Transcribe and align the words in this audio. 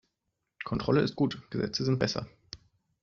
Kontrolle 0.63 1.01
ist 1.01 1.15
gut, 1.15 1.43
Gesetze 1.51 1.85
sind 1.85 1.99
besser! 1.99 2.27